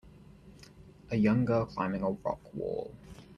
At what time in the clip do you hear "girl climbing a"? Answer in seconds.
1.45-2.09